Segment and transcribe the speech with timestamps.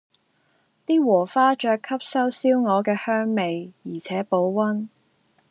[0.87, 4.87] 啲禾花雀吸收燒鵝嘅香味，而且保溫